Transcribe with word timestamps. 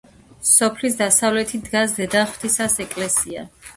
სოფლის 0.51 0.95
დასავლეთით 1.01 1.67
დგას 1.69 1.93
დედაღვთისას 1.99 2.79
ეკლესია. 2.87 3.45